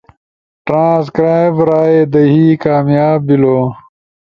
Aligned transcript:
ٹرانسکرائب 0.65 1.55
رائے 1.69 1.99
دہی 2.13 2.45
کامیاب 2.63 3.17
بیلو 3.27 3.57